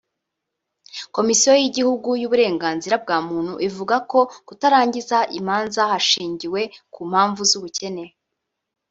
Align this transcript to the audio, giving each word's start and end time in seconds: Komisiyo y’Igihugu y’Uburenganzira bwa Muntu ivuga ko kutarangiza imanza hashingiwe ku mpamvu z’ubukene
Komisiyo 1.15 1.51
y’Igihugu 1.61 2.09
y’Uburenganzira 2.21 2.95
bwa 3.03 3.17
Muntu 3.27 3.53
ivuga 3.67 3.95
ko 4.11 4.19
kutarangiza 4.47 5.17
imanza 5.39 5.81
hashingiwe 5.91 6.61
ku 6.93 7.01
mpamvu 7.11 7.41
z’ubukene 7.49 8.05